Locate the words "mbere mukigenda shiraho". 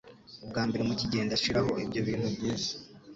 0.67-1.71